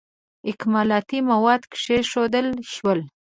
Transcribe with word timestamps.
اکمالاتي 0.49 1.19
مواد 1.31 1.61
کښېښودل 1.71 2.47
شول. 2.73 2.99